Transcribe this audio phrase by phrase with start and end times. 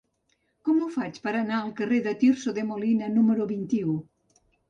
[0.67, 3.97] Com ho faig per anar al carrer de Tirso de Molina número vint-i-u?